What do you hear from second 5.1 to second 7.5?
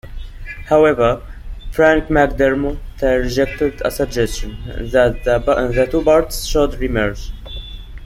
the two parties should merge.